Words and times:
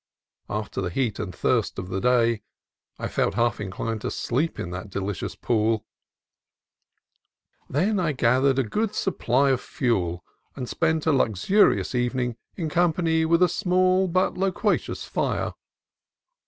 After 0.49 0.81
the 0.81 0.89
heat 0.89 1.19
and 1.19 1.31
thirst 1.31 1.77
of 1.77 1.89
the 1.89 2.01
day 2.01 2.41
I 2.97 3.07
felt 3.07 3.35
half 3.35 3.61
inclined 3.61 4.01
to 4.01 4.09
sleep 4.09 4.59
in 4.59 4.71
that 4.71 4.89
delicious 4.89 5.35
pool. 5.35 5.85
Then 7.69 7.99
I 7.99 8.11
gathered 8.13 8.57
a 8.57 8.63
good 8.63 8.95
supply 8.95 9.51
of 9.51 9.61
fuel 9.61 10.25
and 10.55 10.67
spent 10.67 11.05
a 11.05 11.13
luxurious 11.13 11.93
evening 11.93 12.35
in 12.55 12.67
company 12.67 13.25
with 13.25 13.43
a 13.43 13.47
small 13.47 14.07
but 14.07 14.35
lo 14.39 14.51
quacious 14.51 15.05
fire. 15.07 15.53